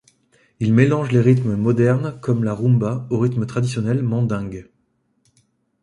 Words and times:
Il 0.59 0.73
mélange 0.73 1.11
les 1.11 1.21
rythmes 1.21 1.55
modernes 1.55 2.19
comme 2.21 2.43
la 2.43 2.55
rumba 2.55 3.05
au 3.11 3.19
rythme 3.19 3.45
traditionnel 3.45 4.01
mandingue. 4.01 4.71